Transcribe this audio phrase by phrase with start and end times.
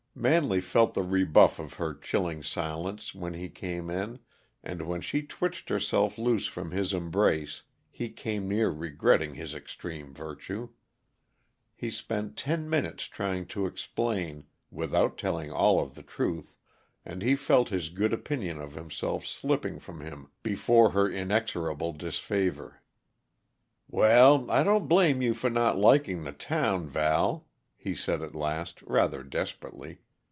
[0.13, 4.19] Manley felt the rebuff of her chilling silence when he came in,
[4.61, 10.13] and when she twitched herself loose from his embrace he came near regretting his extreme
[10.13, 10.67] virtue.
[11.77, 16.53] He spent ten minutes trying to explain, without telling all of the truth,
[17.05, 22.81] and he felt his good opinion of himself slipping from him before her inexorable disfavor.
[23.87, 28.79] "Well, I don't blame you for not liking the town, Val," he said at last,
[28.83, 29.97] rather desperately.